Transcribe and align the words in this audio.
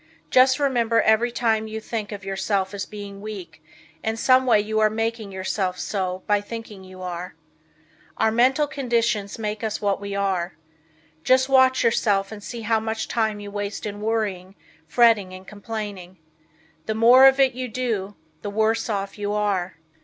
Just 0.31 0.57
remember 0.57 1.03
every 1.03 1.31
time 1.31 1.67
you 1.67 1.79
think 1.79 2.11
of 2.11 2.25
yourself 2.25 2.73
as 2.73 2.87
being 2.87 3.21
weak, 3.21 3.63
in 4.03 4.17
some 4.17 4.47
way 4.47 4.59
you 4.59 4.79
are 4.79 4.89
making 4.89 5.31
yourself 5.31 5.77
so 5.77 6.23
by 6.25 6.41
thinking 6.41 6.83
you 6.83 7.03
are. 7.03 7.35
Our 8.17 8.31
mental 8.31 8.65
conditions 8.65 9.37
make 9.37 9.63
us 9.63 9.79
what 9.79 10.01
we 10.01 10.15
are. 10.15 10.57
Just 11.23 11.49
watch 11.49 11.83
yourself 11.83 12.31
and 12.31 12.43
see 12.43 12.61
how 12.61 12.79
much 12.79 13.07
time 13.09 13.39
you 13.39 13.51
waste 13.51 13.85
in 13.85 14.01
worrying, 14.01 14.55
fretting 14.87 15.33
and 15.35 15.45
complaining. 15.45 16.17
The 16.87 16.95
more 16.95 17.27
of 17.27 17.39
it 17.39 17.53
you 17.53 17.67
do 17.67 18.15
the 18.41 18.49
worse 18.49 18.89
off 18.89 19.19
you 19.19 19.33
are. 19.33 19.77